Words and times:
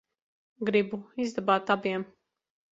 Gribu 0.69 1.01
izdabāt 1.27 1.73
abiem. 1.79 2.11